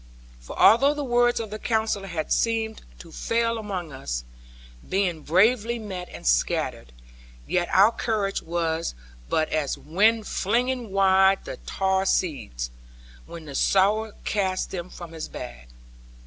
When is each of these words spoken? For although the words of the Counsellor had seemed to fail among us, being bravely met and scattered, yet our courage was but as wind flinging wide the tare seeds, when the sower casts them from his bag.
For 0.39 0.57
although 0.57 0.95
the 0.95 1.03
words 1.03 1.39
of 1.39 1.51
the 1.51 1.59
Counsellor 1.59 2.07
had 2.07 2.31
seemed 2.31 2.81
to 2.97 3.11
fail 3.11 3.59
among 3.59 3.91
us, 3.93 4.23
being 4.89 5.21
bravely 5.21 5.77
met 5.77 6.09
and 6.09 6.25
scattered, 6.25 6.91
yet 7.45 7.69
our 7.71 7.91
courage 7.91 8.41
was 8.41 8.95
but 9.29 9.49
as 9.49 9.77
wind 9.77 10.25
flinging 10.25 10.89
wide 10.91 11.45
the 11.45 11.57
tare 11.67 12.05
seeds, 12.07 12.71
when 13.27 13.45
the 13.45 13.53
sower 13.53 14.13
casts 14.23 14.65
them 14.65 14.89
from 14.89 15.11
his 15.11 15.27
bag. 15.27 15.67